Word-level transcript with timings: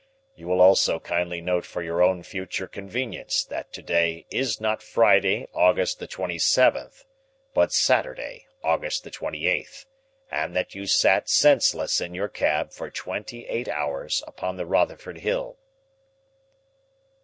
You 0.35 0.47
will 0.47 0.61
also 0.61 0.99
kindly 0.99 1.41
note 1.41 1.63
for 1.63 1.83
your 1.83 2.01
own 2.01 2.23
future 2.23 2.65
convenience 2.65 3.43
that 3.43 3.71
to 3.73 3.83
day 3.83 4.25
is 4.31 4.59
not 4.59 4.81
Friday, 4.81 5.47
August 5.53 5.99
the 5.99 6.07
twenty 6.07 6.39
seventh, 6.39 7.05
but 7.53 7.71
Saturday, 7.71 8.47
August 8.63 9.03
the 9.03 9.11
twenty 9.11 9.45
eighth, 9.45 9.85
and 10.31 10.55
that 10.55 10.73
you 10.73 10.87
sat 10.87 11.29
senseless 11.29 12.01
in 12.01 12.15
your 12.15 12.29
cab 12.29 12.71
for 12.71 12.89
twenty 12.89 13.45
eight 13.45 13.69
hours 13.69 14.23
upon 14.25 14.57
the 14.57 14.65
Rotherfield 14.65 15.19
hill." 15.19 15.59